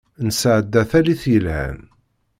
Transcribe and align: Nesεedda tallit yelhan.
Nesεedda 0.25 0.81
tallit 0.89 1.23
yelhan. 1.31 1.79